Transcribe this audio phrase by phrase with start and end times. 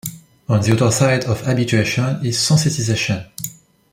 [0.49, 3.29] On the other side of habituation is sensitization.